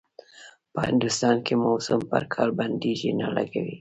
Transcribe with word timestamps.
په 0.73 0.79
هندوستان 0.89 1.35
کې 1.45 1.53
موسم 1.63 1.99
پر 2.11 2.23
کار 2.33 2.49
بنديز 2.59 3.01
نه 3.21 3.27
لګوي. 3.35 3.69